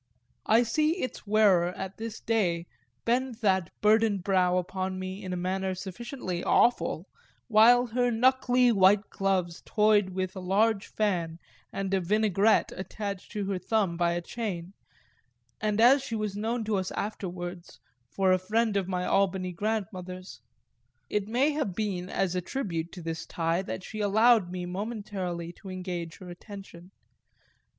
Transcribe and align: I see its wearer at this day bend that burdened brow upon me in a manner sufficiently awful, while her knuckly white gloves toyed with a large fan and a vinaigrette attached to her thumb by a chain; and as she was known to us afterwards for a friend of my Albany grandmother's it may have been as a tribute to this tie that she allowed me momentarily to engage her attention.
I 0.47 0.63
see 0.63 0.97
its 0.97 1.27
wearer 1.27 1.67
at 1.73 1.97
this 1.97 2.19
day 2.19 2.65
bend 3.05 3.35
that 3.41 3.69
burdened 3.81 4.23
brow 4.23 4.57
upon 4.57 4.97
me 4.97 5.23
in 5.23 5.31
a 5.31 5.35
manner 5.37 5.75
sufficiently 5.75 6.43
awful, 6.43 7.07
while 7.49 7.85
her 7.85 8.09
knuckly 8.09 8.71
white 8.71 9.11
gloves 9.11 9.61
toyed 9.63 10.09
with 10.09 10.35
a 10.35 10.39
large 10.39 10.87
fan 10.87 11.37
and 11.71 11.93
a 11.93 12.01
vinaigrette 12.01 12.71
attached 12.75 13.31
to 13.33 13.45
her 13.51 13.59
thumb 13.59 13.95
by 13.95 14.13
a 14.13 14.21
chain; 14.23 14.73
and 15.61 15.79
as 15.79 16.01
she 16.01 16.15
was 16.15 16.35
known 16.35 16.63
to 16.63 16.77
us 16.77 16.89
afterwards 16.93 17.79
for 18.09 18.31
a 18.31 18.39
friend 18.39 18.75
of 18.75 18.87
my 18.87 19.05
Albany 19.05 19.51
grandmother's 19.51 20.41
it 21.11 21.27
may 21.27 21.51
have 21.51 21.75
been 21.75 22.09
as 22.09 22.33
a 22.33 22.41
tribute 22.41 22.91
to 22.93 23.03
this 23.03 23.27
tie 23.27 23.61
that 23.61 23.83
she 23.83 23.99
allowed 23.99 24.49
me 24.49 24.65
momentarily 24.65 25.53
to 25.53 25.69
engage 25.69 26.17
her 26.17 26.29
attention. 26.31 26.89